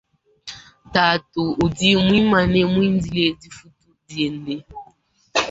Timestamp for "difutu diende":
3.41-4.55